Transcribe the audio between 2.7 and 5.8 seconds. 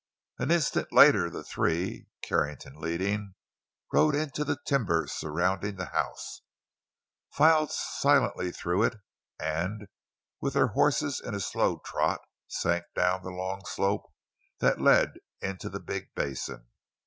leading, rode into the timber surrounding